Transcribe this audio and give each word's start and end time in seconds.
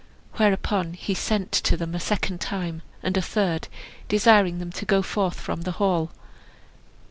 Whereupon 0.37 0.93
he 0.93 1.13
sent 1.13 1.51
to 1.51 1.77
them 1.77 1.93
a 1.93 1.99
second 1.99 2.41
time, 2.41 2.81
and 3.03 3.15
a 3.17 3.21
third, 3.21 3.67
desiring 4.07 4.57
them 4.57 4.71
to 4.71 4.85
go 4.87 5.03
forth 5.03 5.39
from 5.39 5.61
the 5.61 5.73
hall. 5.73 6.09